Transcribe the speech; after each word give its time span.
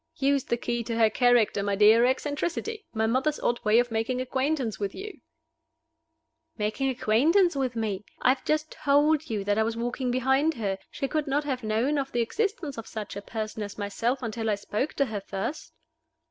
"Use 0.17 0.43
the 0.45 0.57
key 0.57 0.83
to 0.85 0.95
her 0.97 1.11
character, 1.11 1.61
my 1.61 1.75
dear. 1.75 2.05
Eccentricity! 2.07 2.87
My 2.91 3.05
mother's 3.05 3.39
odd 3.41 3.63
way 3.63 3.77
of 3.77 3.91
making 3.91 4.19
acquaintance 4.19 4.79
with 4.79 4.95
you." 4.95 5.19
"Making 6.57 6.89
acquaintance 6.89 7.55
with 7.55 7.75
me? 7.75 8.03
I 8.19 8.29
have 8.29 8.43
just 8.43 8.71
told 8.71 9.29
you 9.29 9.43
that 9.43 9.59
I 9.59 9.63
was 9.63 9.77
walking 9.77 10.09
behind 10.09 10.55
her. 10.55 10.79
She 10.89 11.07
could 11.07 11.27
not 11.27 11.43
have 11.43 11.61
known 11.61 11.99
of 11.99 12.11
the 12.13 12.21
existence 12.21 12.79
of 12.79 12.87
such 12.87 13.15
a 13.15 13.21
person 13.21 13.61
as 13.61 13.77
myself 13.77 14.23
until 14.23 14.49
I 14.49 14.55
spoke 14.55 14.95
to 14.95 15.05
her 15.05 15.21
first." 15.21 15.71